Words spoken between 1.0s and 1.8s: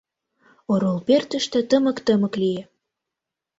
пӧртыштӧ